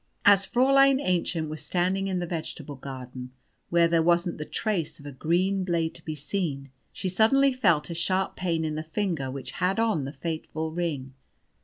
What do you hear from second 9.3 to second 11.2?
had on the fateful ring.